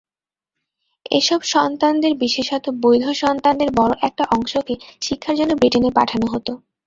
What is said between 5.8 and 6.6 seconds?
পাঠানো হতো।